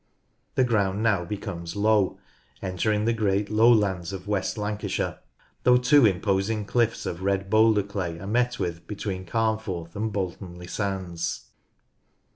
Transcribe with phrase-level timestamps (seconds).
[0.55, 2.17] The ground now becomes low,
[2.59, 5.19] entering the great lowlands of West Lancashire,
[5.61, 10.57] though two imposing cliffs of red boulder clay are met with between Carnforth and Bolton
[10.57, 11.51] le Sands.